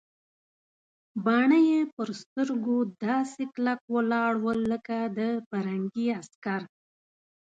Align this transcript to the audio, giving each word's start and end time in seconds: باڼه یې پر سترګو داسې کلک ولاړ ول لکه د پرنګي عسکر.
باڼه 1.25 1.59
یې 1.69 1.81
پر 1.95 2.09
سترګو 2.21 2.77
داسې 3.05 3.43
کلک 3.55 3.79
ولاړ 3.95 4.31
ول 4.45 4.59
لکه 4.71 4.97
د 5.17 5.19
پرنګي 5.49 6.07
عسکر. 6.19 6.61